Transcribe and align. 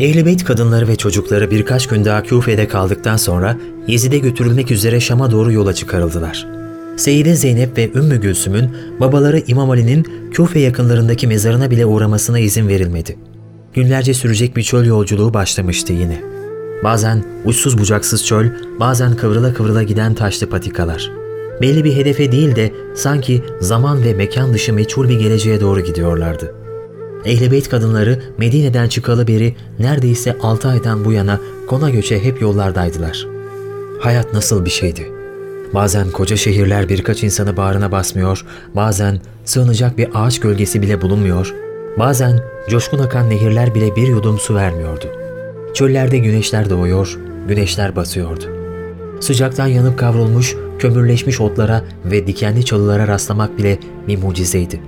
Ehl-i 0.00 0.26
Beyt 0.26 0.44
kadınları 0.44 0.88
ve 0.88 0.96
çocukları 0.96 1.50
birkaç 1.50 1.86
gün 1.86 2.04
daha 2.04 2.22
Küfe'de 2.22 2.68
kaldıktan 2.68 3.16
sonra 3.16 3.56
Yezid'e 3.86 4.18
götürülmek 4.18 4.70
üzere 4.70 5.00
Şam'a 5.00 5.30
doğru 5.30 5.52
yola 5.52 5.74
çıkarıldılar. 5.74 6.46
Seyyide 6.96 7.34
Zeynep 7.34 7.78
ve 7.78 7.90
Ümmü 7.94 8.20
Gülsüm'ün 8.20 8.70
babaları 9.00 9.42
İmam 9.46 9.70
Ali'nin 9.70 10.06
Küfe 10.32 10.58
yakınlarındaki 10.58 11.26
mezarına 11.26 11.70
bile 11.70 11.86
uğramasına 11.86 12.38
izin 12.38 12.68
verilmedi. 12.68 13.18
Günlerce 13.74 14.14
sürecek 14.14 14.56
bir 14.56 14.62
çöl 14.62 14.84
yolculuğu 14.86 15.34
başlamıştı 15.34 15.92
yine. 15.92 16.20
Bazen 16.84 17.24
uçsuz 17.44 17.78
bucaksız 17.78 18.26
çöl, 18.26 18.46
bazen 18.80 19.16
kıvrıla 19.16 19.54
kıvrıla 19.54 19.82
giden 19.82 20.14
taşlı 20.14 20.50
patikalar. 20.50 21.10
Belli 21.60 21.84
bir 21.84 21.96
hedefe 21.96 22.32
değil 22.32 22.56
de 22.56 22.72
sanki 22.94 23.42
zaman 23.60 24.04
ve 24.04 24.14
mekan 24.14 24.54
dışı 24.54 24.72
meçhul 24.72 25.08
bir 25.08 25.20
geleceğe 25.20 25.60
doğru 25.60 25.80
gidiyorlardı. 25.80 26.57
Ehl-i 27.24 27.50
Beyt 27.50 27.68
kadınları 27.68 28.22
Medine'den 28.38 28.88
çıkalı 28.88 29.28
beri 29.28 29.54
neredeyse 29.78 30.36
6 30.42 30.68
aydan 30.68 31.04
bu 31.04 31.12
yana 31.12 31.40
kona 31.66 31.90
göçe 31.90 32.24
hep 32.24 32.42
yollardaydılar. 32.42 33.26
Hayat 34.00 34.34
nasıl 34.34 34.64
bir 34.64 34.70
şeydi? 34.70 35.08
Bazen 35.74 36.10
koca 36.10 36.36
şehirler 36.36 36.88
birkaç 36.88 37.24
insanı 37.24 37.56
bağrına 37.56 37.92
basmıyor, 37.92 38.44
bazen 38.74 39.20
sığınacak 39.44 39.98
bir 39.98 40.08
ağaç 40.14 40.40
gölgesi 40.40 40.82
bile 40.82 41.00
bulunmuyor, 41.00 41.54
bazen 41.98 42.40
coşkun 42.68 42.98
akan 42.98 43.30
nehirler 43.30 43.74
bile 43.74 43.96
bir 43.96 44.08
yudum 44.08 44.38
su 44.38 44.54
vermiyordu. 44.54 45.06
Çöllerde 45.74 46.18
güneşler 46.18 46.70
doğuyor, 46.70 47.18
güneşler 47.48 47.96
batıyordu. 47.96 48.44
Sıcaktan 49.20 49.66
yanıp 49.66 49.98
kavrulmuş, 49.98 50.56
kömürleşmiş 50.78 51.40
otlara 51.40 51.84
ve 52.04 52.26
dikenli 52.26 52.64
çalılara 52.64 53.08
rastlamak 53.08 53.58
bile 53.58 53.78
bir 54.08 54.18
mucizeydi. 54.18 54.80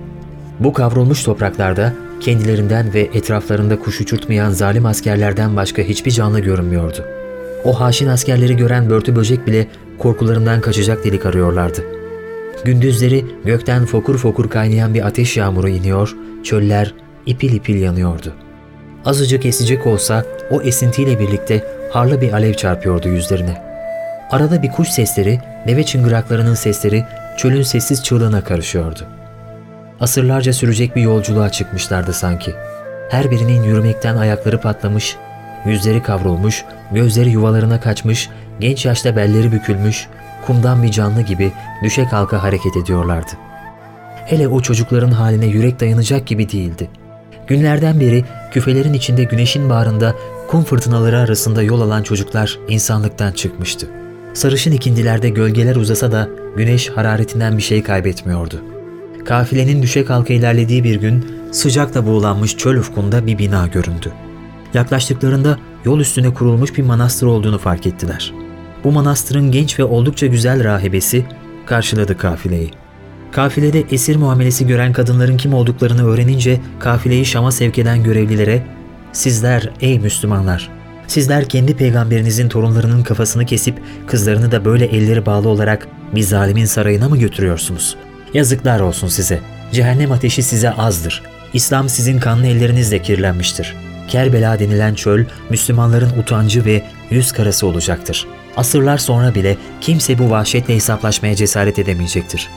Bu 0.59 0.73
kavrulmuş 0.73 1.23
topraklarda 1.23 1.93
kendilerinden 2.21 2.93
ve 2.93 3.09
etraflarında 3.13 3.79
kuş 3.79 4.01
uçurtmayan 4.01 4.51
zalim 4.51 4.85
askerlerden 4.85 5.55
başka 5.55 5.81
hiçbir 5.81 6.11
canlı 6.11 6.39
görünmüyordu. 6.39 7.05
O 7.63 7.79
haşin 7.79 8.07
askerleri 8.07 8.57
gören 8.57 8.89
börtü 8.89 9.15
böcek 9.15 9.47
bile 9.47 9.67
korkularından 9.99 10.61
kaçacak 10.61 11.05
delik 11.05 11.25
arıyorlardı. 11.25 11.83
Gündüzleri 12.65 13.25
gökten 13.45 13.85
fokur 13.85 14.17
fokur 14.17 14.49
kaynayan 14.49 14.93
bir 14.93 15.07
ateş 15.07 15.37
yağmuru 15.37 15.69
iniyor, 15.69 16.15
çöller 16.43 16.93
ipil 17.25 17.53
ipil 17.53 17.81
yanıyordu. 17.81 18.33
Azıcık 19.05 19.45
esecek 19.45 19.87
olsa 19.87 20.25
o 20.51 20.61
esintiyle 20.61 21.19
birlikte 21.19 21.63
harlı 21.91 22.21
bir 22.21 22.33
alev 22.33 22.53
çarpıyordu 22.53 23.09
yüzlerine. 23.09 23.61
Arada 24.31 24.63
bir 24.63 24.71
kuş 24.71 24.89
sesleri, 24.89 25.39
deve 25.67 25.83
çıngıraklarının 25.83 26.55
sesleri 26.55 27.05
çölün 27.37 27.61
sessiz 27.61 28.03
çığlığına 28.03 28.43
karışıyordu. 28.43 29.20
Asırlarca 30.01 30.53
sürecek 30.53 30.95
bir 30.95 31.01
yolculuğa 31.01 31.49
çıkmışlardı 31.49 32.13
sanki. 32.13 32.53
Her 33.09 33.31
birinin 33.31 33.63
yürümekten 33.63 34.17
ayakları 34.17 34.61
patlamış, 34.61 35.15
yüzleri 35.65 36.03
kavrulmuş, 36.03 36.65
gözleri 36.91 37.29
yuvalarına 37.29 37.79
kaçmış, 37.79 38.29
genç 38.59 38.85
yaşta 38.85 39.15
belleri 39.15 39.51
bükülmüş, 39.51 40.07
kumdan 40.45 40.83
bir 40.83 40.91
canlı 40.91 41.21
gibi 41.21 41.51
düşe 41.83 42.07
kalka 42.07 42.43
hareket 42.43 42.77
ediyorlardı. 42.77 43.31
Hele 44.25 44.47
o 44.47 44.61
çocukların 44.61 45.11
haline 45.11 45.45
yürek 45.45 45.79
dayanacak 45.79 46.27
gibi 46.27 46.51
değildi. 46.51 46.89
Günlerden 47.47 47.99
beri 47.99 48.25
küfelerin 48.51 48.93
içinde 48.93 49.23
güneşin 49.23 49.69
bağrında 49.69 50.15
kum 50.47 50.63
fırtınaları 50.63 51.17
arasında 51.19 51.63
yol 51.63 51.81
alan 51.81 52.03
çocuklar 52.03 52.59
insanlıktan 52.67 53.31
çıkmıştı. 53.31 53.87
Sarışın 54.33 54.71
ikindilerde 54.71 55.29
gölgeler 55.29 55.75
uzasa 55.75 56.11
da 56.11 56.29
güneş 56.57 56.89
hararetinden 56.89 57.57
bir 57.57 57.63
şey 57.63 57.83
kaybetmiyordu. 57.83 58.80
Kafilenin 59.25 59.81
düşe 59.81 60.05
kalka 60.05 60.33
ilerlediği 60.33 60.83
bir 60.83 60.95
gün 60.95 61.25
sıcakla 61.51 62.05
buğulanmış 62.05 62.57
çöl 62.57 62.77
ufkunda 62.77 63.27
bir 63.27 63.37
bina 63.37 63.67
göründü. 63.67 64.11
Yaklaştıklarında 64.73 65.59
yol 65.85 65.99
üstüne 65.99 66.33
kurulmuş 66.33 66.77
bir 66.77 66.83
manastır 66.83 67.27
olduğunu 67.27 67.57
fark 67.57 67.87
ettiler. 67.87 68.33
Bu 68.83 68.91
manastırın 68.91 69.51
genç 69.51 69.79
ve 69.79 69.83
oldukça 69.83 70.27
güzel 70.27 70.63
rahibesi 70.63 71.25
karşıladı 71.65 72.17
kafileyi. 72.17 72.71
Kafilede 73.31 73.83
esir 73.91 74.15
muamelesi 74.15 74.67
gören 74.67 74.93
kadınların 74.93 75.37
kim 75.37 75.53
olduklarını 75.53 76.07
öğrenince 76.07 76.59
kafileyi 76.79 77.25
Şam'a 77.25 77.51
sevk 77.51 77.79
eden 77.79 78.03
görevlilere 78.03 78.63
''Sizler 79.13 79.69
ey 79.81 79.99
Müslümanlar, 79.99 80.69
sizler 81.07 81.49
kendi 81.49 81.75
peygamberinizin 81.75 82.49
torunlarının 82.49 83.03
kafasını 83.03 83.45
kesip 83.45 83.81
kızlarını 84.07 84.51
da 84.51 84.65
böyle 84.65 84.85
elleri 84.85 85.25
bağlı 85.25 85.49
olarak 85.49 85.87
bir 86.15 86.21
zalimin 86.21 86.65
sarayına 86.65 87.09
mı 87.09 87.17
götürüyorsunuz? 87.17 87.95
Yazıklar 88.33 88.79
olsun 88.79 89.07
size. 89.07 89.39
Cehennem 89.71 90.11
ateşi 90.11 90.43
size 90.43 90.71
azdır. 90.71 91.23
İslam 91.53 91.89
sizin 91.89 92.19
kanlı 92.19 92.47
ellerinizle 92.47 93.01
kirlenmiştir. 93.01 93.75
Kerbela 94.07 94.59
denilen 94.59 94.95
çöl 94.95 95.25
Müslümanların 95.49 96.19
utancı 96.19 96.65
ve 96.65 96.83
yüz 97.09 97.31
karası 97.31 97.67
olacaktır. 97.67 98.27
Asırlar 98.57 98.97
sonra 98.97 99.35
bile 99.35 99.57
kimse 99.81 100.19
bu 100.19 100.29
vahşetle 100.29 100.75
hesaplaşmaya 100.75 101.35
cesaret 101.35 101.79
edemeyecektir. 101.79 102.49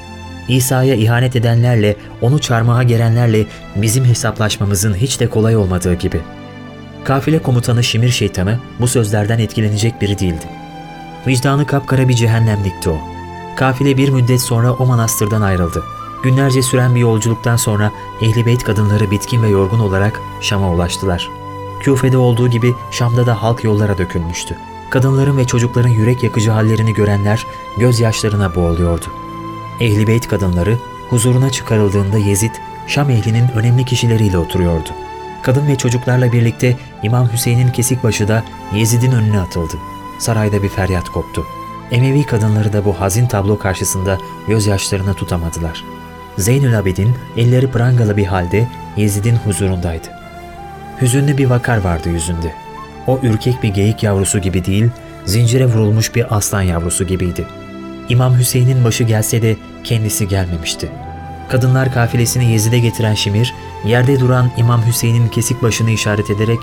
İsa'ya 0.49 0.95
ihanet 0.95 1.37
edenlerle, 1.37 1.97
onu 2.21 2.39
çarmıha 2.39 2.83
gelenlerle 2.83 3.47
bizim 3.77 4.05
hesaplaşmamızın 4.05 4.95
hiç 4.95 5.21
de 5.21 5.27
kolay 5.27 5.57
olmadığı 5.57 5.95
gibi. 5.95 6.21
Kafile 7.05 7.39
komutanı 7.39 7.85
Şimir 7.85 8.11
şeytanı 8.11 8.59
bu 8.81 8.89
sözlerden 8.89 9.39
etkilenecek 9.39 10.01
biri 10.01 10.19
değildi. 10.19 10.45
Vicdanı 11.27 11.67
kapkara 11.67 12.09
bir 12.09 12.15
cehennemlikti 12.15 12.91
o. 12.91 13.14
Kafile 13.57 13.97
bir 13.97 14.09
müddet 14.09 14.41
sonra 14.41 14.73
o 14.73 14.87
manastırdan 14.87 15.43
ayrıldı. 15.43 15.85
Günlerce 16.23 16.63
süren 16.63 16.95
bir 16.95 17.01
yolculuktan 17.01 17.57
sonra 17.57 17.93
Ehli 18.21 18.47
Beyt 18.47 18.65
kadınları 18.65 19.11
bitkin 19.11 19.43
ve 19.43 19.49
yorgun 19.49 19.79
olarak 19.79 20.21
Şam'a 20.41 20.71
ulaştılar. 20.71 21.31
Küfe'de 21.81 22.17
olduğu 22.19 22.49
gibi 22.49 22.75
Şam'da 22.91 23.27
da 23.27 23.43
halk 23.43 23.65
yollara 23.65 23.99
dökülmüştü. 23.99 24.57
Kadınların 24.91 25.37
ve 25.37 25.47
çocukların 25.47 25.89
yürek 25.89 26.23
yakıcı 26.23 26.51
hallerini 26.51 26.95
görenler 26.95 27.47
gözyaşlarına 27.77 28.55
boğuluyordu. 28.55 29.07
Ehli 29.81 30.07
Beyt 30.07 30.29
kadınları 30.29 30.79
huzuruna 31.11 31.51
çıkarıldığında 31.51 32.19
Yezid, 32.19 32.55
Şam 32.87 33.11
ehlinin 33.11 33.49
önemli 33.55 33.85
kişileriyle 33.85 34.39
oturuyordu. 34.39 34.89
Kadın 35.43 35.67
ve 35.67 35.77
çocuklarla 35.77 36.33
birlikte 36.33 36.77
İmam 37.03 37.33
Hüseyin'in 37.33 37.73
kesik 37.73 38.05
başı 38.05 38.29
da 38.29 38.45
Yezid'in 38.75 39.13
önüne 39.13 39.41
atıldı. 39.41 39.77
Sarayda 40.19 40.63
bir 40.63 40.69
feryat 40.69 41.09
koptu. 41.09 41.47
Emevi 41.95 42.27
kadınları 42.27 42.73
da 42.73 42.85
bu 42.85 43.01
hazin 43.01 43.27
tablo 43.27 43.59
karşısında 43.59 44.19
gözyaşlarını 44.49 45.15
tutamadılar. 45.15 45.85
Zeynül 46.39 46.79
Abidin 46.79 47.15
elleri 47.37 47.71
prangalı 47.71 48.17
bir 48.17 48.27
halde 48.27 48.69
Yezid'in 48.97 49.37
huzurundaydı. 49.37 50.07
Hüzünlü 51.01 51.39
bir 51.39 51.47
vakar 51.47 51.79
vardı 51.79 52.09
yüzünde. 52.09 52.55
O 53.07 53.21
ürkek 53.23 53.63
bir 53.63 53.69
geyik 53.69 54.03
yavrusu 54.03 54.39
gibi 54.39 54.65
değil, 54.65 54.91
zincire 55.25 55.67
vurulmuş 55.67 56.15
bir 56.15 56.37
aslan 56.37 56.63
yavrusu 56.63 57.07
gibiydi. 57.07 57.47
İmam 58.09 58.39
Hüseyin'in 58.39 58.85
başı 58.85 59.05
gelse 59.05 59.43
de 59.43 59.57
kendisi 59.85 60.29
gelmemişti. 60.29 60.89
Kadınlar 61.49 61.93
kafilesini 61.93 62.53
Yezid'e 62.53 62.79
getiren 62.79 63.15
Şimir, 63.15 63.55
yerde 63.85 64.21
duran 64.21 64.51
İmam 64.57 64.87
Hüseyin'in 64.87 65.29
kesik 65.29 65.63
başını 65.63 65.91
işaret 65.91 66.31
ederek 66.31 66.61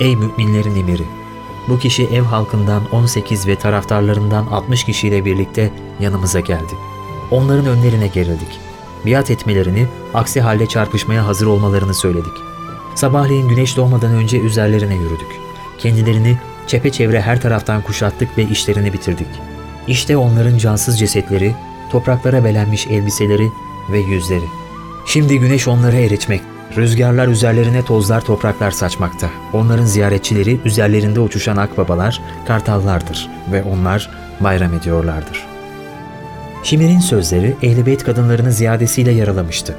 ''Ey 0.00 0.16
müminlerin 0.16 0.76
emiri, 0.76 1.04
bu 1.68 1.78
kişi 1.78 2.04
ev 2.04 2.22
halkından 2.22 2.82
18 2.92 3.46
ve 3.46 3.56
taraftarlarından 3.56 4.46
60 4.46 4.84
kişiyle 4.84 5.24
birlikte 5.24 5.72
yanımıza 6.00 6.40
geldi. 6.40 6.72
Onların 7.30 7.66
önlerine 7.66 8.06
gerildik. 8.06 8.60
Biat 9.06 9.30
etmelerini, 9.30 9.86
aksi 10.14 10.40
halde 10.40 10.66
çarpışmaya 10.66 11.26
hazır 11.26 11.46
olmalarını 11.46 11.94
söyledik. 11.94 12.32
Sabahleyin 12.94 13.48
güneş 13.48 13.76
doğmadan 13.76 14.14
önce 14.14 14.38
üzerlerine 14.38 14.94
yürüdük. 14.94 15.40
Kendilerini 15.78 16.38
çepeçevre 16.66 17.20
her 17.20 17.40
taraftan 17.40 17.82
kuşattık 17.82 18.38
ve 18.38 18.42
işlerini 18.42 18.92
bitirdik. 18.92 19.26
İşte 19.86 20.16
onların 20.16 20.58
cansız 20.58 20.98
cesetleri, 20.98 21.54
topraklara 21.90 22.44
belenmiş 22.44 22.86
elbiseleri 22.86 23.50
ve 23.88 23.98
yüzleri. 23.98 24.44
Şimdi 25.06 25.38
güneş 25.38 25.68
onları 25.68 25.96
eritmek, 25.96 26.40
Rüzgarlar 26.76 27.28
üzerlerine 27.28 27.84
tozlar 27.84 28.20
topraklar 28.20 28.70
saçmakta. 28.70 29.30
Onların 29.52 29.84
ziyaretçileri 29.84 30.60
üzerlerinde 30.64 31.20
uçuşan 31.20 31.56
akbabalar, 31.56 32.20
kartallardır 32.46 33.28
ve 33.52 33.62
onlar 33.62 34.10
bayram 34.40 34.74
ediyorlardır. 34.74 35.46
Şimir'in 36.62 37.00
sözleri 37.00 37.56
Ehl-i 37.62 37.96
kadınlarını 37.96 38.52
ziyadesiyle 38.52 39.10
yaralamıştı. 39.10 39.76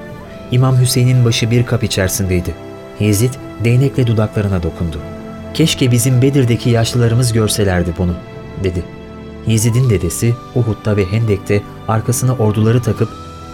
İmam 0.52 0.80
Hüseyin'in 0.82 1.26
başı 1.26 1.52
bir 1.52 1.66
kap 1.66 1.84
içerisindeydi. 1.84 2.56
Yezid 3.00 3.34
değnekle 3.64 4.08
dudaklarına 4.08 4.64
dokundu. 4.64 5.02
Keşke 5.54 5.92
bizim 5.92 6.22
Bedir'deki 6.22 6.70
yaşlılarımız 6.70 7.34
görselerdi 7.34 7.94
bunu, 7.98 8.14
dedi. 8.64 8.84
Yezid'in 9.48 9.90
dedesi 9.90 10.36
Uhud'da 10.56 10.98
ve 10.98 11.06
Hendek'te 11.06 11.62
arkasına 11.88 12.34
orduları 12.34 12.82
takıp 12.82 13.10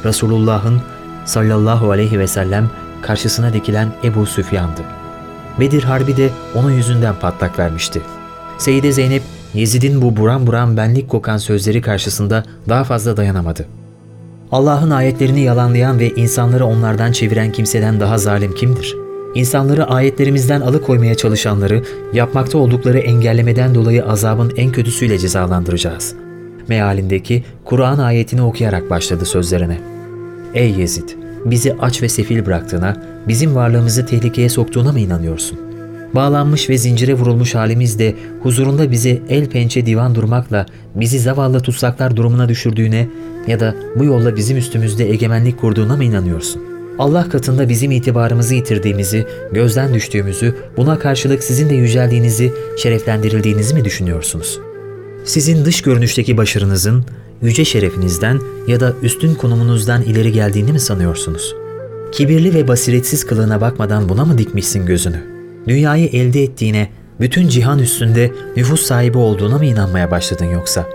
Resulullah'ın 0.05 0.81
sallallahu 1.25 1.91
aleyhi 1.91 2.19
ve 2.19 2.27
sellem 2.27 2.69
karşısına 3.03 3.53
dikilen 3.53 3.87
Ebu 4.03 4.25
Süfyan'dı. 4.25 4.81
Bedir 5.59 5.83
Harbi 5.83 6.17
de 6.17 6.29
onun 6.55 6.71
yüzünden 6.71 7.15
patlak 7.21 7.59
vermişti. 7.59 8.01
Seyide 8.57 8.91
Zeynep, 8.91 9.23
Yezid'in 9.53 10.01
bu 10.01 10.17
buram 10.17 10.47
buram 10.47 10.77
benlik 10.77 11.09
kokan 11.09 11.37
sözleri 11.37 11.81
karşısında 11.81 12.43
daha 12.69 12.83
fazla 12.83 13.17
dayanamadı. 13.17 13.65
Allah'ın 14.51 14.89
ayetlerini 14.89 15.41
yalanlayan 15.41 15.99
ve 15.99 16.09
insanları 16.09 16.65
onlardan 16.65 17.11
çeviren 17.11 17.51
kimseden 17.51 17.99
daha 17.99 18.17
zalim 18.17 18.55
kimdir? 18.55 18.95
İnsanları 19.35 19.85
ayetlerimizden 19.85 20.61
alıkoymaya 20.61 21.15
çalışanları 21.15 21.83
yapmakta 22.13 22.57
oldukları 22.57 22.99
engellemeden 22.99 23.75
dolayı 23.75 24.05
azabın 24.05 24.53
en 24.57 24.71
kötüsüyle 24.71 25.17
cezalandıracağız. 25.17 26.15
Mealindeki 26.67 27.43
Kur'an 27.65 27.99
ayetini 27.99 28.41
okuyarak 28.41 28.89
başladı 28.89 29.25
sözlerine. 29.25 29.77
Ey 30.53 30.71
Yezid! 30.71 31.22
Bizi 31.45 31.75
aç 31.81 32.01
ve 32.01 32.09
sefil 32.09 32.45
bıraktığına, 32.45 32.97
bizim 33.27 33.55
varlığımızı 33.55 34.05
tehlikeye 34.05 34.49
soktuğuna 34.49 34.91
mı 34.91 34.99
inanıyorsun? 34.99 35.59
Bağlanmış 36.15 36.69
ve 36.69 36.77
zincire 36.77 37.13
vurulmuş 37.13 37.55
halimizde 37.55 38.15
huzurunda 38.43 38.91
bizi 38.91 39.21
el 39.29 39.49
pençe 39.49 39.85
divan 39.85 40.15
durmakla 40.15 40.65
bizi 40.95 41.19
zavallı 41.19 41.59
tutsaklar 41.59 42.15
durumuna 42.15 42.49
düşürdüğüne 42.49 43.07
ya 43.47 43.59
da 43.59 43.75
bu 43.95 44.03
yolla 44.03 44.35
bizim 44.35 44.57
üstümüzde 44.57 45.11
egemenlik 45.11 45.59
kurduğuna 45.59 45.97
mı 45.97 46.03
inanıyorsun? 46.03 46.61
Allah 46.99 47.29
katında 47.29 47.69
bizim 47.69 47.91
itibarımızı 47.91 48.55
yitirdiğimizi, 48.55 49.25
gözden 49.51 49.93
düştüğümüzü, 49.93 50.55
buna 50.77 50.99
karşılık 50.99 51.43
sizin 51.43 51.69
de 51.69 51.75
yüceldiğinizi, 51.75 52.53
şereflendirildiğinizi 52.77 53.73
mi 53.73 53.85
düşünüyorsunuz? 53.85 54.59
Sizin 55.25 55.65
dış 55.65 55.81
görünüşteki 55.81 56.37
başarınızın, 56.37 57.05
yüce 57.41 57.65
şerefinizden 57.65 58.39
ya 58.67 58.79
da 58.79 58.93
üstün 59.01 59.35
konumunuzdan 59.35 60.01
ileri 60.01 60.31
geldiğini 60.31 60.71
mi 60.71 60.79
sanıyorsunuz? 60.79 61.55
Kibirli 62.11 62.53
ve 62.53 62.67
basiretsiz 62.67 63.25
kılığına 63.25 63.61
bakmadan 63.61 64.09
buna 64.09 64.25
mı 64.25 64.37
dikmişsin 64.37 64.85
gözünü? 64.85 65.23
Dünyayı 65.67 66.07
elde 66.07 66.43
ettiğine, 66.43 66.89
bütün 67.19 67.47
cihan 67.47 67.79
üstünde 67.79 68.31
nüfus 68.57 68.81
sahibi 68.81 69.17
olduğuna 69.17 69.57
mı 69.57 69.65
inanmaya 69.65 70.11
başladın 70.11 70.45
yoksa? 70.45 70.89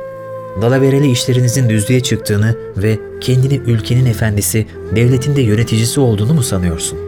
Dalavereli 0.62 1.11
işlerinizin 1.11 1.69
düzlüğe 1.69 2.00
çıktığını 2.00 2.56
ve 2.76 2.99
kendini 3.20 3.55
ülkenin 3.55 4.06
efendisi, 4.06 4.67
devletin 4.96 5.37
de 5.37 5.40
yöneticisi 5.40 6.00
olduğunu 6.00 6.35
mu 6.35 6.43
sanıyorsun? 6.43 6.99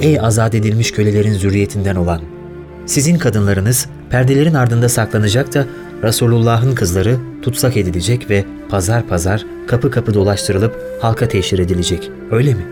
Ey 0.00 0.20
azat 0.20 0.54
edilmiş 0.54 0.92
kölelerin 0.92 1.34
zürriyetinden 1.34 1.96
olan! 1.96 2.20
Sizin 2.86 3.18
kadınlarınız 3.18 3.86
perdelerin 4.10 4.54
ardında 4.54 4.88
saklanacak 4.88 5.54
da 5.54 5.66
Resulullah'ın 6.02 6.74
kızları 6.74 7.16
tutsak 7.42 7.76
edilecek 7.76 8.30
ve 8.30 8.44
pazar 8.68 9.06
pazar 9.06 9.46
kapı 9.66 9.90
kapı 9.90 10.14
dolaştırılıp 10.14 10.98
halka 11.00 11.28
teşhir 11.28 11.58
edilecek. 11.58 12.10
Öyle 12.30 12.54
mi? 12.54 12.62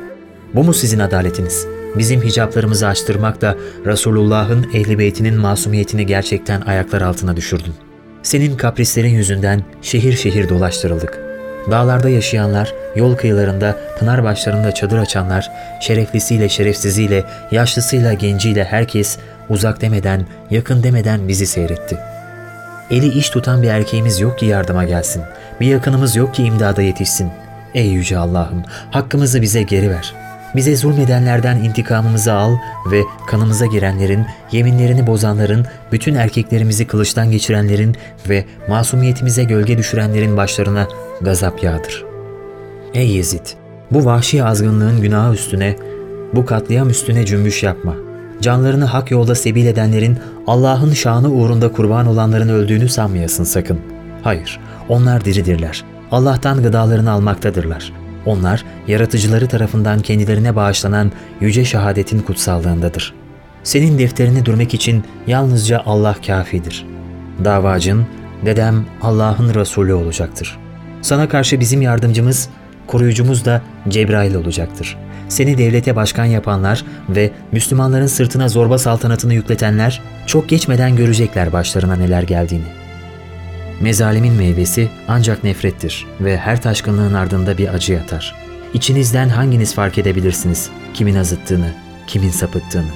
Bu 0.54 0.64
mu 0.64 0.75
sizin 0.75 0.98
adaletiniz? 0.98 1.66
Bizim 1.98 2.22
hicaplarımızı 2.22 2.86
açtırmak 2.86 3.40
da 3.40 3.56
Resulullah'ın 3.86 4.66
ehli 4.75 4.98
beytinin 4.98 5.34
masumiyetini 5.34 6.06
gerçekten 6.06 6.60
ayaklar 6.60 7.00
altına 7.00 7.36
düşürdün. 7.36 7.75
Senin 8.22 8.56
kaprislerin 8.56 9.14
yüzünden 9.14 9.64
şehir 9.82 10.16
şehir 10.16 10.48
dolaştırıldık. 10.48 11.20
Dağlarda 11.70 12.08
yaşayanlar, 12.08 12.74
yol 12.96 13.16
kıyılarında, 13.16 13.76
pınar 13.98 14.24
başlarında 14.24 14.72
çadır 14.72 14.98
açanlar, 14.98 15.50
şereflisiyle 15.81 16.48
şerefsiziyle, 16.48 17.24
yaşlısıyla 17.50 18.12
genciyle 18.12 18.64
herkes 18.64 19.19
uzak 19.48 19.81
demeden, 19.81 20.26
yakın 20.50 20.82
demeden 20.82 21.28
bizi 21.28 21.46
seyretti. 21.46 21.98
Eli 22.90 23.08
iş 23.08 23.31
tutan 23.31 23.62
bir 23.62 23.69
erkeğimiz 23.69 24.20
yok 24.20 24.38
ki 24.38 24.46
yardıma 24.46 24.85
gelsin. 24.85 25.23
Bir 25.61 25.67
yakınımız 25.67 26.17
yok 26.17 26.35
ki 26.35 26.43
imdada 26.43 26.82
yetişsin. 26.82 27.29
Ey 27.75 27.88
yüce 27.88 28.19
Allah'ım, 28.19 28.62
hakkımızı 28.90 29.43
bize 29.43 29.62
geri 29.62 29.90
ver. 29.90 30.14
Bize 30.56 30.76
zulmedenlerden 30.76 31.56
intikamımızı 31.56 32.32
al 32.32 32.56
ve 32.90 33.02
kanımıza 33.26 33.67
girenlerin, 33.67 34.26
yeminlerini 34.52 35.06
bozanların, 35.06 35.67
bütün 35.93 36.14
erkeklerimizi 36.14 36.87
kılıçtan 36.87 37.31
geçirenlerin 37.31 37.96
ve 38.29 38.44
masumiyetimize 38.69 39.44
gölge 39.44 39.79
düşürenlerin 39.79 40.37
başlarına 40.37 40.88
gazap 41.20 41.62
yağdır. 41.62 42.05
Ey 42.94 43.08
Yezid! 43.08 43.46
Bu 43.91 44.05
vahşi 44.05 44.44
azgınlığın 44.44 45.00
günahı 45.00 45.34
üstüne, 45.34 45.76
bu 46.32 46.46
katliam 46.46 46.91
üstüne 46.91 47.26
cümbüş 47.26 47.62
yapma. 47.62 47.94
Canlarını 48.41 48.84
hak 48.84 49.11
yolda 49.11 49.34
sebil 49.34 49.67
edenlerin, 49.67 50.19
Allah'ın 50.48 50.92
şanı 50.92 51.30
uğrunda 51.30 51.72
kurban 51.72 52.06
olanların 52.06 52.48
öldüğünü 52.48 52.88
sanmayasın 52.88 53.44
sakın. 53.44 53.80
Hayır, 54.22 54.60
onlar 54.88 55.24
diridirler. 55.24 55.84
Allah'tan 56.10 56.62
gıdalarını 56.62 57.10
almaktadırlar. 57.10 57.92
Onlar, 58.26 58.64
yaratıcıları 58.86 59.48
tarafından 59.48 60.00
kendilerine 60.00 60.56
bağışlanan 60.56 61.12
yüce 61.40 61.64
şehadetin 61.64 62.20
kutsallığındadır. 62.20 63.14
Senin 63.62 63.98
defterini 63.98 64.46
dürmek 64.46 64.74
için 64.74 65.04
yalnızca 65.26 65.82
Allah 65.86 66.16
kafidir. 66.26 66.86
Davacın, 67.44 68.06
dedem 68.44 68.84
Allah'ın 69.02 69.54
Resulü 69.54 69.92
olacaktır. 69.92 70.58
Sana 71.02 71.28
karşı 71.28 71.60
bizim 71.60 71.82
yardımcımız, 71.82 72.48
koruyucumuz 72.86 73.44
da 73.44 73.62
Cebrail 73.88 74.34
olacaktır. 74.34 74.96
Seni 75.28 75.58
devlete 75.58 75.96
başkan 75.96 76.25
yapanlar 76.25 76.84
ve 77.08 77.30
Müslümanların 77.52 78.06
sırtına 78.06 78.48
zorba 78.48 78.78
saltanatını 78.78 79.34
yükletenler 79.34 80.02
çok 80.26 80.48
geçmeden 80.48 80.96
görecekler 80.96 81.52
başlarına 81.52 81.96
neler 81.96 82.22
geldiğini. 82.22 82.64
Mezalimin 83.80 84.32
meyvesi 84.32 84.88
ancak 85.08 85.44
nefrettir 85.44 86.06
ve 86.20 86.38
her 86.38 86.62
taşkınlığın 86.62 87.14
ardında 87.14 87.58
bir 87.58 87.75
acı 87.75 87.92
yatar. 87.92 88.34
İçinizden 88.75 89.28
hanginiz 89.28 89.75
fark 89.75 89.98
edebilirsiniz 89.98 90.70
kimin 90.94 91.14
azıttığını, 91.14 91.70
kimin 92.06 92.31
sapıttığını? 92.31 92.90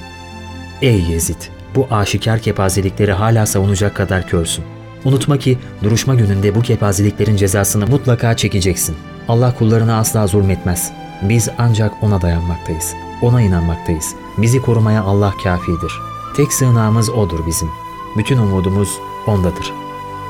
Ey 0.81 1.01
Yezid! 1.01 1.41
Bu 1.75 1.87
aşikar 1.91 2.39
kepazelikleri 2.39 3.11
hala 3.11 3.45
savunacak 3.45 3.95
kadar 3.95 4.27
körsün. 4.27 4.65
Unutma 5.05 5.37
ki 5.37 5.57
duruşma 5.83 6.15
gününde 6.15 6.55
bu 6.55 6.61
kepazeliklerin 6.61 7.35
cezasını 7.35 7.87
mutlaka 7.87 8.37
çekeceksin. 8.37 8.95
Allah 9.27 9.55
kullarına 9.55 9.99
asla 9.99 10.27
zulmetmez. 10.27 10.91
Biz 11.29 11.49
ancak 11.57 12.03
O'na 12.03 12.21
dayanmaktayız. 12.21 12.93
O'na 13.21 13.41
inanmaktayız. 13.41 14.15
Bizi 14.37 14.61
korumaya 14.61 15.03
Allah 15.03 15.33
kafidir. 15.43 15.93
Tek 16.35 16.53
sığınağımız 16.53 17.09
O'dur 17.09 17.45
bizim. 17.45 17.69
Bütün 18.17 18.37
umudumuz 18.37 18.99
O'ndadır.'' 19.27 19.83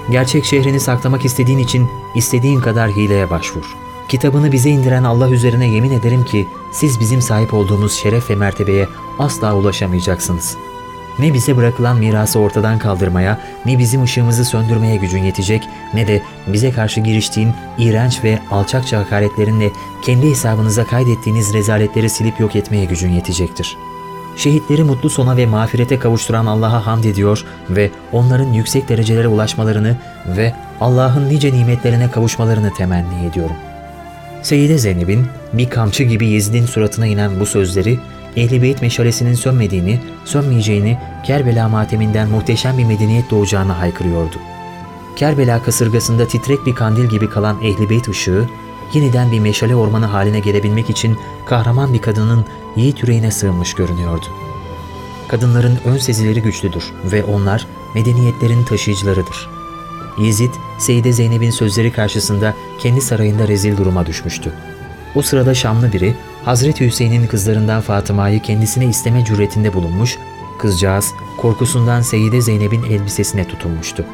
Gerçek 0.10 0.45
şehrini 0.45 0.80
saklamak 0.80 1.25
istediğin 1.25 1.57
için 1.57 1.90
istediğin 2.16 2.62
kadar 2.62 2.92
hileye 2.92 3.30
başvur. 3.30 3.63
Kitabını 4.07 4.51
bize 4.51 4.69
indiren 4.69 5.04
Allah 5.04 5.30
üzerine 5.30 5.68
yemin 5.68 5.92
ederim 5.92 6.25
ki 6.25 6.48
siz 6.72 7.00
bizim 7.00 7.22
sahip 7.22 7.54
olduğumuz 7.54 7.94
şeref 7.94 8.30
ve 8.30 8.36
mertebeye 8.36 8.88
asla 9.19 9.56
ulaşamayacaksınız. 9.56 10.57
Ne 11.19 11.33
bize 11.33 11.57
bırakılan 11.57 11.97
mirası 11.97 12.39
ortadan 12.39 12.79
kaldırmaya, 12.79 13.39
ne 13.65 13.77
bizim 13.77 14.03
ışığımızı 14.03 14.45
söndürmeye 14.45 14.95
gücün 14.95 15.23
yetecek, 15.23 15.63
ne 15.93 16.07
de 16.07 16.21
bize 16.47 16.71
karşı 16.71 17.01
giriştiğin 17.01 17.53
iğrenç 17.77 18.23
ve 18.23 18.39
alçakça 18.51 18.99
hakaretlerinle 18.99 19.69
kendi 20.05 20.29
hesabınıza 20.29 20.85
kaydettiğiniz 20.85 21.53
rezaletleri 21.53 22.09
silip 22.09 22.39
yok 22.39 22.55
etmeye 22.55 22.85
gücün 22.85 23.09
yetecektir.'' 23.09 23.93
Şehitleri 24.35 24.83
mutlu 24.83 25.09
sona 25.09 25.37
ve 25.37 25.45
mağfirete 25.45 25.99
kavuşturan 25.99 26.45
Allah'a 26.45 26.85
hamd 26.85 27.03
ediyor 27.03 27.45
ve 27.69 27.91
onların 28.11 28.53
yüksek 28.53 28.89
derecelere 28.89 29.27
ulaşmalarını 29.27 29.97
ve 30.37 30.53
Allah'ın 30.81 31.29
nice 31.29 31.53
nimetlerine 31.53 32.11
kavuşmalarını 32.11 32.73
temenni 32.73 33.25
ediyorum. 33.25 33.55
Seyyide 34.41 34.77
Zeynep'in 34.77 35.27
bir 35.53 35.69
kamçı 35.69 36.03
gibi 36.03 36.27
Yezid'in 36.27 36.65
suratına 36.65 37.05
inen 37.05 37.39
bu 37.39 37.45
sözleri 37.45 37.99
Ehl-i 38.37 38.61
Beyt 38.61 38.81
meşalesinin 38.81 39.33
sönmediğini, 39.33 39.99
sönmeyeceğini, 40.25 40.97
Kerbela 41.25 41.69
mateminden 41.69 42.30
muhteşem 42.30 42.78
bir 42.78 42.85
medeniyet 42.85 43.31
doğacağını 43.31 43.71
haykırıyordu. 43.71 44.35
Kerbela 45.16 45.63
kasırgasında 45.63 46.28
titrek 46.28 46.66
bir 46.66 46.75
kandil 46.75 47.09
gibi 47.09 47.30
kalan 47.30 47.61
Ehl-i 47.63 47.90
Beyt 47.90 48.09
ışığı, 48.09 48.45
yeniden 48.94 49.31
bir 49.31 49.40
meşale 49.40 49.75
ormanı 49.75 50.06
haline 50.06 50.40
gelebilmek 50.40 50.90
için 50.90 51.18
kahraman 51.45 51.94
bir 51.94 52.02
kadının 52.02 52.45
yiğit 52.75 53.04
yüreğine 53.04 53.31
sığınmış 53.31 53.73
görünüyordu. 53.73 54.25
Kadınların 55.28 55.78
ön 55.85 55.97
sezileri 55.97 56.42
güçlüdür 56.42 56.83
ve 57.11 57.23
onlar 57.23 57.68
medeniyetlerin 57.95 58.63
taşıyıcılarıdır. 58.63 59.49
Yezid, 60.18 60.54
Seyide 60.78 61.13
Zeynep'in 61.13 61.52
sözleri 61.52 61.92
karşısında 61.92 62.54
kendi 62.80 63.02
sarayında 63.02 63.47
rezil 63.47 63.78
duruma 63.78 64.06
düşmüştü. 64.06 64.54
O 65.16 65.21
sırada 65.21 65.56
Şamlı 65.56 65.94
biri, 65.94 66.16
Hazreti 66.45 66.85
Hüseyin'in 66.85 67.28
kızlarından 67.28 67.81
Fatıma'yı 67.81 68.42
kendisine 68.42 68.85
isteme 68.85 69.26
cüretinde 69.26 69.73
bulunmuş, 69.73 70.18
kızcağız 70.59 71.14
korkusundan 71.38 72.02
Seyide 72.02 72.42
Zeynep'in 72.42 72.83
elbisesine 72.83 73.47
tutunmuştu. 73.47 74.06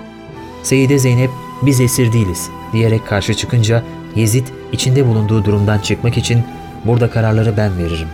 Seyide 0.63 1.00
Zeynep, 1.00 1.29
biz 1.62 1.81
esir 1.81 2.13
değiliz 2.13 2.50
diyerek 2.74 3.07
karşı 3.07 3.33
çıkınca 3.33 3.83
Yezid 4.15 4.48
içinde 4.71 5.07
bulunduğu 5.07 5.45
durumdan 5.45 5.79
çıkmak 5.79 6.17
için 6.17 6.43
burada 6.86 7.09
kararları 7.09 7.57
ben 7.57 7.77
veririm 7.77 8.07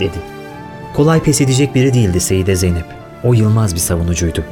dedi. 0.00 0.18
Kolay 0.94 1.22
pes 1.22 1.40
edecek 1.40 1.74
biri 1.74 1.94
değildi 1.94 2.20
Seyide 2.20 2.56
Zeynep. 2.56 2.86
O 3.24 3.34
yılmaz 3.34 3.74
bir 3.74 3.80
savunucuydu. 3.80 4.44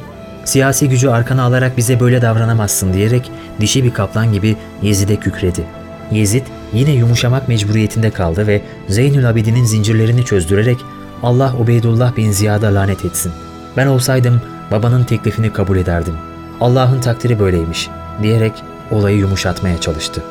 Siyasi 0.45 0.89
gücü 0.89 1.09
arkana 1.09 1.43
alarak 1.43 1.77
bize 1.77 1.99
böyle 1.99 2.21
davranamazsın 2.21 2.93
diyerek 2.93 3.31
dişi 3.59 3.83
bir 3.83 3.93
kaplan 3.93 4.33
gibi 4.33 4.55
Yezid'e 4.81 5.15
kükredi. 5.15 5.65
Yezid 6.11 6.43
yine 6.73 6.91
yumuşamak 6.91 7.47
mecburiyetinde 7.47 8.09
kaldı 8.09 8.47
ve 8.47 8.61
Zeynül 8.87 9.29
Abidin'in 9.29 9.65
zincirlerini 9.65 10.25
çözdürerek 10.25 10.77
Allah 11.23 11.55
Ubeydullah 11.59 12.17
bin 12.17 12.31
Ziyad'a 12.31 12.75
lanet 12.75 13.05
etsin. 13.05 13.31
Ben 13.77 13.87
olsaydım 13.87 14.41
babanın 14.71 15.03
teklifini 15.03 15.53
kabul 15.53 15.77
ederdim. 15.77 16.13
Allah'ın 16.61 17.01
takdiri 17.01 17.39
böyleymiş 17.39 17.89
diyerek 18.23 18.53
olayı 18.91 19.17
yumuşatmaya 19.17 19.81
çalıştı. 19.81 20.23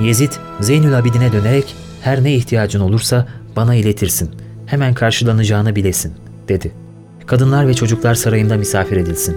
Yezid 0.00 0.32
Zeynül 0.60 0.98
Abidin'e 0.98 1.32
dönerek 1.32 1.74
her 2.00 2.24
ne 2.24 2.34
ihtiyacın 2.34 2.80
olursa 2.80 3.26
bana 3.56 3.74
iletirsin. 3.74 4.30
hemen 4.66 4.94
karşılanacağını 4.94 5.76
bilesin, 5.76 6.12
dedi. 6.48 6.72
Kadınlar 7.26 7.68
ve 7.68 7.74
çocuklar 7.74 8.14
sarayımda 8.14 8.56
misafir 8.56 8.96
edilsin. 8.96 9.36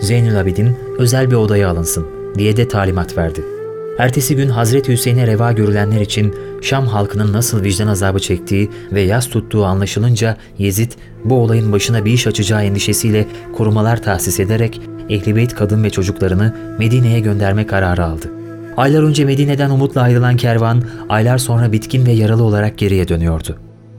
Zeynül 0.00 0.40
Abidin 0.40 0.76
özel 0.98 1.30
bir 1.30 1.36
odaya 1.36 1.68
alınsın, 1.68 2.06
diye 2.38 2.56
de 2.56 2.68
talimat 2.68 3.16
verdi. 3.16 3.55
Ertesi 3.98 4.36
gün 4.36 4.48
Hazreti 4.48 4.92
Hüseyin'e 4.92 5.26
reva 5.26 5.52
görülenler 5.52 6.00
için 6.00 6.34
Şam 6.62 6.86
halkının 6.86 7.32
nasıl 7.32 7.62
vicdan 7.62 7.86
azabı 7.86 8.18
çektiği 8.18 8.70
ve 8.92 9.00
yas 9.00 9.28
tuttuğu 9.28 9.64
anlaşılınca 9.64 10.36
Yezid 10.58 10.92
bu 11.24 11.34
olayın 11.34 11.72
başına 11.72 12.04
bir 12.04 12.12
iş 12.12 12.26
açacağı 12.26 12.64
endişesiyle 12.64 13.26
korumalar 13.52 14.02
tahsis 14.02 14.40
ederek 14.40 14.80
Ehlibeyt 15.08 15.54
kadın 15.54 15.84
ve 15.84 15.90
çocuklarını 15.90 16.54
Medine'ye 16.78 17.20
gönderme 17.20 17.66
kararı 17.66 18.04
aldı. 18.04 18.30
Aylar 18.76 19.02
önce 19.02 19.24
Medine'den 19.24 19.70
umutla 19.70 20.00
ayrılan 20.00 20.36
kervan 20.36 20.82
aylar 21.08 21.38
sonra 21.38 21.72
bitkin 21.72 22.06
ve 22.06 22.12
yaralı 22.12 22.42
olarak 22.42 22.78
geriye 22.78 23.08
dönüyordu. 23.08 23.58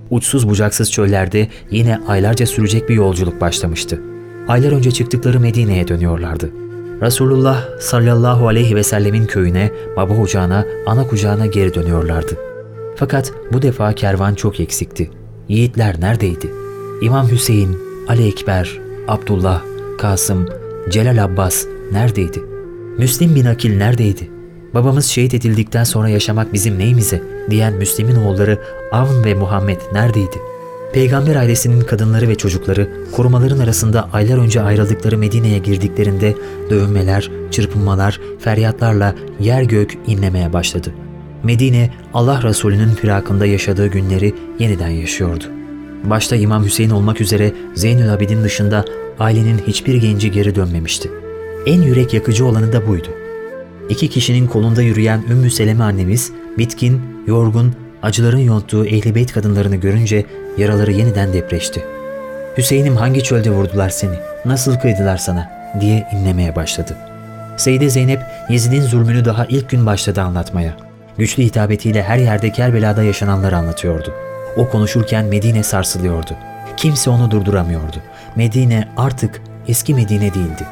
Uçsuz 0.10 0.50
bucaksız 0.50 0.92
çöllerde 0.92 1.48
yine 1.72 2.00
aylarca 2.08 2.46
sürecek 2.46 2.90
bir 2.90 2.96
yolculuk 2.96 3.42
başlamıştı. 3.42 4.02
Aylar 4.48 4.72
önce 4.72 4.92
çıktıkları 4.92 5.40
Medine'ye 5.40 5.88
dönüyorlardı. 5.88 6.67
Resulullah 7.02 7.80
sallallahu 7.80 8.48
aleyhi 8.48 8.76
ve 8.76 8.84
sellemin 8.84 9.26
köyüne, 9.26 9.72
baba 9.96 10.14
ocağına, 10.14 10.66
ana 10.86 11.08
kucağına 11.08 11.46
geri 11.46 11.74
dönüyorlardı. 11.74 12.38
Fakat 12.96 13.34
bu 13.54 13.62
defa 13.62 13.94
kervan 13.94 14.36
çok 14.36 14.60
eksikti. 14.60 15.12
Yiğitler 15.48 16.02
neredeydi? 16.02 16.52
İmam 17.02 17.32
Hüseyin, 17.32 17.78
Ali 18.08 18.28
Ekber, 18.28 18.80
Abdullah, 19.08 19.62
Kasım, 19.98 20.50
Celal 20.90 21.24
Abbas 21.24 21.66
neredeydi? 21.92 22.44
Müslim 22.98 23.36
bin 23.36 23.46
Akil 23.46 23.78
neredeydi? 23.78 24.30
Babamız 24.74 25.06
şehit 25.06 25.34
edildikten 25.34 25.84
sonra 25.84 26.10
yaşamak 26.10 26.54
bizim 26.54 26.80
neyimize 26.80 27.24
diyen 27.50 27.74
Müslim'in 27.74 28.16
oğulları 28.16 28.60
Avn 28.92 29.24
ve 29.24 29.34
Muhammed 29.34 29.80
neredeydi? 29.94 30.38
Peygamber 30.94 31.36
ailesinin 31.36 31.82
kadınları 31.82 32.30
ve 32.30 32.36
çocukları 32.36 32.90
korumaların 33.12 33.60
arasında 33.60 34.10
aylar 34.14 34.38
önce 34.38 34.62
ayrıldıkları 34.62 35.18
Medine'ye 35.18 35.58
girdiklerinde 35.58 36.36
dövünmeler, 36.70 37.32
çırpınmalar, 37.52 38.20
feryatlarla 38.40 39.16
yer 39.40 39.62
gök 39.62 39.98
inlemeye 40.08 40.54
başladı. 40.54 40.94
Medine 41.44 41.94
Allah 42.14 42.44
Resulü'nün 42.44 42.90
firakında 42.90 43.46
yaşadığı 43.46 43.88
günleri 43.88 44.34
yeniden 44.60 44.90
yaşıyordu. 44.90 45.44
Başta 46.04 46.36
İmam 46.36 46.66
Hüseyin 46.66 46.90
olmak 46.90 47.22
üzere 47.22 47.54
Zeynül 47.76 48.14
Abidin 48.14 48.44
dışında 48.44 48.86
ailenin 49.20 49.58
hiçbir 49.68 49.96
genci 49.96 50.32
geri 50.32 50.56
dönmemişti. 50.56 51.12
En 51.66 51.82
yürek 51.82 52.14
yakıcı 52.14 52.46
olanı 52.46 52.74
da 52.74 52.88
buydu. 52.88 53.08
İki 53.90 54.10
kişinin 54.10 54.48
kolunda 54.48 54.82
yürüyen 54.82 55.24
Ümmü 55.30 55.50
Seleme 55.50 55.84
annemiz 55.84 56.32
bitkin, 56.58 57.02
yorgun, 57.28 57.74
acıların 58.04 58.40
yonttuğu 58.40 58.86
ehlibeyt 58.86 59.34
kadınlarını 59.34 59.76
görünce 59.76 60.26
yaraları 60.58 60.92
yeniden 60.92 61.34
depreşti. 61.34 61.84
Hüseyin'im 62.58 62.96
hangi 62.96 63.24
çölde 63.24 63.50
vurdular 63.50 63.90
seni, 63.90 64.16
nasıl 64.46 64.76
kıydılar 64.76 65.18
sana 65.18 65.50
diye 65.80 66.08
inlemeye 66.14 66.56
başladı. 66.56 66.98
Seyide 67.58 67.90
Zeynep 67.90 68.22
Yezid'in 68.50 68.82
zulmünü 68.82 69.26
daha 69.26 69.46
ilk 69.46 69.70
gün 69.70 69.86
başladı 69.86 70.22
anlatmaya. 70.22 70.74
Güçlü 71.18 71.44
hitabetiyle 71.44 72.04
her 72.04 72.18
yerde 72.18 72.52
Kerbela'da 72.52 73.04
yaşananları 73.04 73.58
anlatıyordu. 73.58 74.14
O 74.58 74.70
konuşurken 74.70 75.26
Medine 75.26 75.64
sarsılıyordu. 75.64 76.32
Kimse 76.78 77.10
onu 77.10 77.32
durduramıyordu. 77.32 77.98
Medine 78.36 78.88
artık 78.98 79.42
eski 79.68 79.94
Medine 79.94 80.34
değildi. 80.34 80.66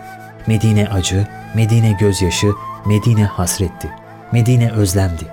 Medine 0.47 0.87
acı, 0.89 1.27
Medine 1.55 1.97
gözyaşı, 1.99 2.47
Medine 2.85 3.25
hasretti. 3.25 3.89
Medine 4.31 4.71
özlemdi. 4.71 5.23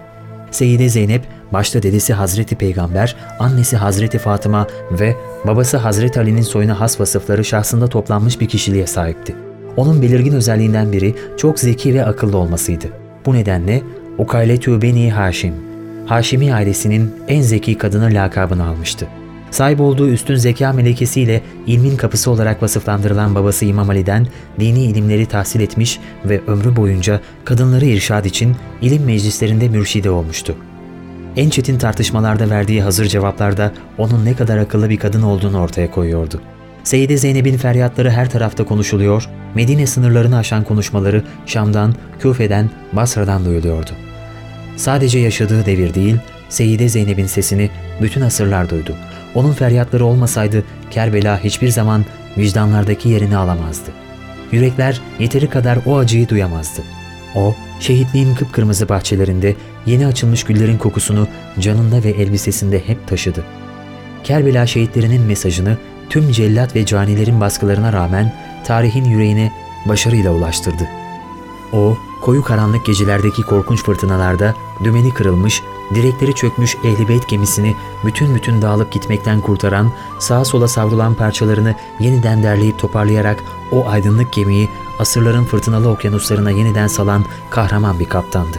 Seyyide 0.50 0.88
Zeynep 0.88 1.22
başta 1.52 1.82
dedesi 1.82 2.12
Hazreti 2.12 2.56
Peygamber, 2.56 3.16
annesi 3.38 3.76
Hazreti 3.76 4.18
Fatıma 4.18 4.66
ve 4.90 5.16
babası 5.46 5.76
Hazreti 5.76 6.20
Ali'nin 6.20 6.42
soyuna 6.42 6.80
has 6.80 7.00
vasıfları 7.00 7.44
şahsında 7.44 7.86
toplanmış 7.86 8.40
bir 8.40 8.48
kişiliğe 8.48 8.86
sahipti. 8.86 9.34
Onun 9.76 10.02
belirgin 10.02 10.32
özelliğinden 10.32 10.92
biri 10.92 11.14
çok 11.36 11.58
zeki 11.58 11.94
ve 11.94 12.04
akıllı 12.04 12.36
olmasıydı. 12.36 12.86
Bu 13.26 13.34
nedenle 13.34 13.82
Ukayletü 14.18 14.82
Beni 14.82 15.12
Haşim, 15.12 15.54
Haşimi 16.06 16.54
ailesinin 16.54 17.14
en 17.28 17.42
zeki 17.42 17.78
kadını 17.78 18.14
lakabını 18.14 18.66
almıştı. 18.66 19.06
Sahip 19.50 19.80
olduğu 19.80 20.08
üstün 20.08 20.34
zeka 20.34 20.72
melekesiyle 20.72 21.42
ilmin 21.66 21.96
kapısı 21.96 22.30
olarak 22.30 22.62
vasıflandırılan 22.62 23.34
babası 23.34 23.64
İmam 23.64 23.90
Ali'den 23.90 24.26
dini 24.60 24.84
ilimleri 24.84 25.26
tahsil 25.26 25.60
etmiş 25.60 26.00
ve 26.24 26.40
ömrü 26.46 26.76
boyunca 26.76 27.20
kadınları 27.44 27.84
irşad 27.84 28.24
için 28.24 28.56
ilim 28.82 29.04
meclislerinde 29.04 29.68
mürşide 29.68 30.10
olmuştu. 30.10 30.56
En 31.36 31.50
çetin 31.50 31.78
tartışmalarda 31.78 32.50
verdiği 32.50 32.82
hazır 32.82 33.06
cevaplarda 33.06 33.72
onun 33.98 34.24
ne 34.24 34.34
kadar 34.34 34.58
akıllı 34.58 34.90
bir 34.90 34.96
kadın 34.96 35.22
olduğunu 35.22 35.60
ortaya 35.60 35.90
koyuyordu. 35.90 36.40
Seyyide 36.84 37.16
Zeynep'in 37.16 37.56
feryatları 37.56 38.10
her 38.10 38.30
tarafta 38.30 38.64
konuşuluyor, 38.64 39.28
Medine 39.54 39.86
sınırlarını 39.86 40.36
aşan 40.36 40.64
konuşmaları 40.64 41.22
Şam'dan, 41.46 41.94
Küfe'den, 42.20 42.70
Basra'dan 42.92 43.44
duyuluyordu. 43.44 43.90
Sadece 44.76 45.18
yaşadığı 45.18 45.66
devir 45.66 45.94
değil, 45.94 46.16
Seyyide 46.48 46.88
Zeynep'in 46.88 47.26
sesini 47.26 47.70
bütün 48.02 48.20
asırlar 48.20 48.70
duydu. 48.70 48.96
Onun 49.34 49.52
feryatları 49.52 50.04
olmasaydı 50.04 50.64
Kerbela 50.90 51.44
hiçbir 51.44 51.68
zaman 51.68 52.04
vicdanlardaki 52.38 53.08
yerini 53.08 53.36
alamazdı. 53.36 53.90
Yürekler 54.52 55.00
yeteri 55.18 55.50
kadar 55.50 55.78
o 55.86 55.98
acıyı 55.98 56.28
duyamazdı. 56.28 56.82
O, 57.34 57.54
şehitliğin 57.82 58.34
kıpkırmızı 58.34 58.88
bahçelerinde 58.88 59.56
yeni 59.86 60.06
açılmış 60.06 60.44
güllerin 60.44 60.78
kokusunu 60.78 61.28
canında 61.58 62.04
ve 62.04 62.10
elbisesinde 62.10 62.88
hep 62.88 63.08
taşıdı. 63.08 63.44
Kerbela 64.24 64.66
şehitlerinin 64.66 65.22
mesajını 65.22 65.76
tüm 66.10 66.32
cellat 66.32 66.76
ve 66.76 66.86
canilerin 66.86 67.40
baskılarına 67.40 67.92
rağmen 67.92 68.32
tarihin 68.64 69.04
yüreğine 69.04 69.52
başarıyla 69.86 70.32
ulaştırdı. 70.32 70.88
O, 71.72 71.96
koyu 72.22 72.42
karanlık 72.42 72.86
gecelerdeki 72.86 73.42
korkunç 73.42 73.82
fırtınalarda 73.82 74.54
dümeni 74.84 75.14
kırılmış, 75.14 75.62
direkleri 75.94 76.34
çökmüş 76.34 76.76
ehlibeyt 76.84 77.28
gemisini 77.28 77.74
bütün 78.04 78.34
bütün 78.34 78.62
dağılıp 78.62 78.92
gitmekten 78.92 79.40
kurtaran, 79.40 79.92
sağa 80.18 80.44
sola 80.44 80.68
savrulan 80.68 81.14
parçalarını 81.14 81.74
yeniden 82.00 82.42
derleyip 82.42 82.78
toparlayarak 82.78 83.44
o 83.72 83.88
aydınlık 83.88 84.32
gemiyi 84.32 84.68
asırların 85.02 85.44
fırtınalı 85.44 85.88
okyanuslarına 85.88 86.50
yeniden 86.50 86.86
salan 86.86 87.24
kahraman 87.50 88.00
bir 88.00 88.08
kaptandı. 88.08 88.58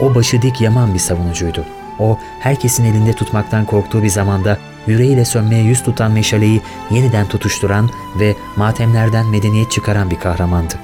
O 0.00 0.14
başı 0.14 0.42
dik 0.42 0.60
yaman 0.60 0.94
bir 0.94 0.98
savunucuydu. 0.98 1.64
O, 1.98 2.18
herkesin 2.40 2.84
elinde 2.84 3.12
tutmaktan 3.12 3.64
korktuğu 3.64 4.02
bir 4.02 4.08
zamanda 4.08 4.58
yüreğiyle 4.86 5.24
sönmeye 5.24 5.62
yüz 5.62 5.82
tutan 5.82 6.12
meşaleyi 6.12 6.60
yeniden 6.90 7.26
tutuşturan 7.28 7.90
ve 8.20 8.36
matemlerden 8.56 9.26
medeniyet 9.26 9.70
çıkaran 9.70 10.10
bir 10.10 10.18
kahramandı. 10.18 10.74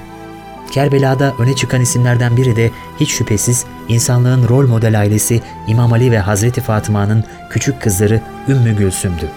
Kerbela'da 0.71 1.33
öne 1.39 1.55
çıkan 1.55 1.81
isimlerden 1.81 2.37
biri 2.37 2.55
de 2.55 2.71
hiç 2.99 3.11
şüphesiz 3.11 3.65
insanlığın 3.87 4.49
rol 4.49 4.67
model 4.67 4.99
ailesi 4.99 5.41
İmam 5.67 5.93
Ali 5.93 6.11
ve 6.11 6.19
Hazreti 6.19 6.61
Fatıma'nın 6.61 7.23
küçük 7.49 7.81
kızları 7.81 8.21
Ümmü 8.47 8.77
Gülsüm'dü. 8.77 9.29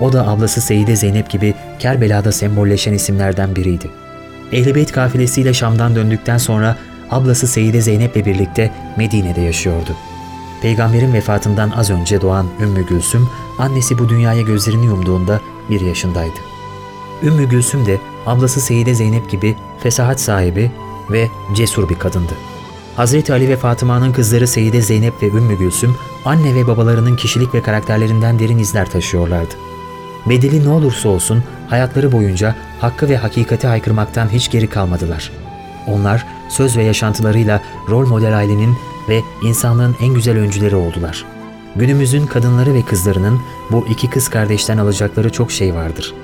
O 0.00 0.12
da 0.12 0.28
ablası 0.28 0.60
Seyide 0.60 0.96
Zeynep 0.96 1.30
gibi 1.30 1.54
Kerbela'da 1.78 2.32
sembolleşen 2.32 2.92
isimlerden 2.92 3.56
biriydi. 3.56 3.90
Ehlibeyt 4.52 4.92
kafilesiyle 4.92 5.54
Şam'dan 5.54 5.96
döndükten 5.96 6.38
sonra 6.38 6.76
ablası 7.10 7.46
Seyide 7.46 7.80
Zeynep'le 7.80 8.26
birlikte 8.26 8.70
Medine'de 8.96 9.40
yaşıyordu. 9.40 9.96
Peygamberin 10.62 11.12
vefatından 11.12 11.70
az 11.70 11.90
önce 11.90 12.20
doğan 12.20 12.46
Ümmü 12.60 12.86
Gülsüm, 12.86 13.28
annesi 13.58 13.98
bu 13.98 14.08
dünyaya 14.08 14.42
gözlerini 14.42 14.86
yumduğunda 14.86 15.40
bir 15.70 15.80
yaşındaydı. 15.80 16.40
Ümmü 17.22 17.48
Gülsüm 17.48 17.86
de 17.86 17.98
ablası 18.26 18.60
Seyide 18.60 18.94
Zeynep 18.94 19.30
gibi 19.30 19.56
fesahat 19.82 20.20
sahibi 20.20 20.70
ve 21.10 21.28
cesur 21.54 21.88
bir 21.88 21.98
kadındı. 21.98 22.32
Hazreti 22.96 23.32
Ali 23.32 23.48
ve 23.48 23.56
Fatıma'nın 23.56 24.12
kızları 24.12 24.46
Seyide 24.46 24.82
Zeynep 24.82 25.22
ve 25.22 25.26
Ümmü 25.26 25.58
Gülsüm, 25.58 25.96
anne 26.24 26.54
ve 26.54 26.66
babalarının 26.66 27.16
kişilik 27.16 27.54
ve 27.54 27.62
karakterlerinden 27.62 28.38
derin 28.38 28.58
izler 28.58 28.90
taşıyorlardı. 28.90 29.54
Bedeli 30.26 30.64
ne 30.64 30.68
olursa 30.68 31.08
olsun 31.08 31.42
hayatları 31.68 32.12
boyunca 32.12 32.56
hakkı 32.80 33.08
ve 33.08 33.16
hakikati 33.16 33.66
haykırmaktan 33.66 34.28
hiç 34.28 34.50
geri 34.50 34.66
kalmadılar. 34.66 35.32
Onlar 35.86 36.26
söz 36.48 36.76
ve 36.76 36.82
yaşantılarıyla 36.82 37.62
rol 37.88 38.08
model 38.08 38.36
ailenin 38.36 38.76
ve 39.08 39.20
insanlığın 39.44 39.96
en 40.00 40.14
güzel 40.14 40.38
öncüleri 40.38 40.76
oldular. 40.76 41.24
Günümüzün 41.76 42.26
kadınları 42.26 42.74
ve 42.74 42.82
kızlarının 42.82 43.40
bu 43.70 43.86
iki 43.90 44.10
kız 44.10 44.28
kardeşten 44.28 44.78
alacakları 44.78 45.32
çok 45.32 45.52
şey 45.52 45.74
vardır. 45.74 46.14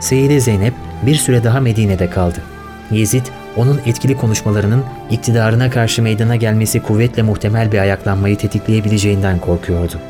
Seyyide 0.00 0.40
Zeynep 0.40 0.74
bir 1.02 1.14
süre 1.14 1.44
daha 1.44 1.60
Medine'de 1.60 2.10
kaldı. 2.10 2.42
Yezid, 2.90 3.26
onun 3.56 3.80
etkili 3.86 4.16
konuşmalarının 4.16 4.84
iktidarına 5.10 5.70
karşı 5.70 6.02
meydana 6.02 6.36
gelmesi 6.36 6.82
kuvvetle 6.82 7.22
muhtemel 7.22 7.72
bir 7.72 7.78
ayaklanmayı 7.78 8.36
tetikleyebileceğinden 8.38 9.38
korkuyordu. 9.38 10.00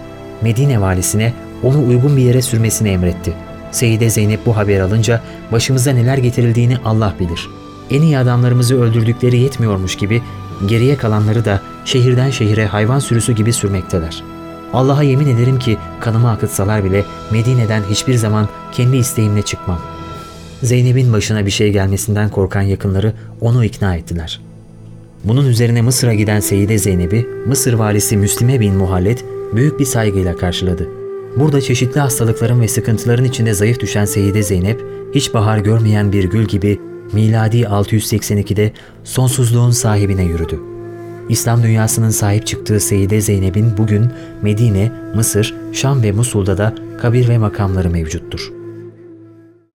Medine 0.42 0.80
valisine 0.80 1.32
onu 1.62 1.86
uygun 1.86 2.16
bir 2.16 2.22
yere 2.22 2.42
sürmesini 2.42 2.88
emretti. 2.88 3.32
Seyyide 3.72 4.10
Zeynep 4.10 4.46
bu 4.46 4.56
haber 4.56 4.80
alınca 4.80 5.22
başımıza 5.52 5.92
neler 5.92 6.18
getirildiğini 6.18 6.76
Allah 6.84 7.14
bilir. 7.20 7.48
En 7.90 8.02
iyi 8.02 8.18
adamlarımızı 8.18 8.82
öldürdükleri 8.82 9.38
yetmiyormuş 9.38 9.96
gibi 9.96 10.22
geriye 10.66 10.96
kalanları 10.96 11.44
da 11.44 11.60
şehirden 11.84 12.30
şehire 12.30 12.66
hayvan 12.66 12.98
sürüsü 12.98 13.32
gibi 13.32 13.52
sürmekteler. 13.52 14.22
Allah'a 14.72 15.02
yemin 15.02 15.36
ederim 15.36 15.58
ki 15.58 15.78
kanımı 16.00 16.30
akıtsalar 16.30 16.84
bile 16.84 17.04
Medine'den 17.30 17.82
hiçbir 17.90 18.14
zaman 18.14 18.48
kendi 18.72 18.96
isteğimle 18.96 19.42
çıkmam. 19.42 19.78
Zeynep'in 20.62 21.12
başına 21.12 21.46
bir 21.46 21.50
şey 21.50 21.72
gelmesinden 21.72 22.28
korkan 22.28 22.62
yakınları 22.62 23.12
onu 23.40 23.64
ikna 23.64 23.96
ettiler. 23.96 24.40
Bunun 25.24 25.46
üzerine 25.46 25.82
Mısır'a 25.82 26.14
giden 26.14 26.40
Seyyide 26.40 26.78
Zeynep'i 26.78 27.26
Mısır 27.46 27.72
valisi 27.72 28.16
Müslime 28.16 28.60
bin 28.60 28.74
Muhallet 28.74 29.24
büyük 29.52 29.80
bir 29.80 29.84
saygıyla 29.84 30.36
karşıladı. 30.36 30.88
Burada 31.36 31.60
çeşitli 31.60 32.00
hastalıkların 32.00 32.60
ve 32.60 32.68
sıkıntıların 32.68 33.24
içinde 33.24 33.54
zayıf 33.54 33.80
düşen 33.80 34.04
Seyyide 34.04 34.42
Zeynep, 34.42 34.84
hiç 35.14 35.34
bahar 35.34 35.58
görmeyen 35.58 36.12
bir 36.12 36.24
gül 36.24 36.44
gibi 36.44 36.80
miladi 37.12 37.60
682'de 37.60 38.72
sonsuzluğun 39.04 39.70
sahibine 39.70 40.24
yürüdü. 40.24 40.60
İslam 41.28 41.62
dünyasının 41.62 42.10
sahip 42.10 42.46
çıktığı 42.46 42.80
Seyyide 42.80 43.20
Zeynep'in 43.20 43.76
bugün 43.78 44.06
Medine, 44.42 44.92
Mısır, 45.14 45.54
Şam 45.72 46.02
ve 46.02 46.12
Musul'da 46.12 46.58
da 46.58 46.74
kabir 47.00 47.28
ve 47.28 47.38
makamları 47.38 47.90
mevcuttur. 47.90 48.55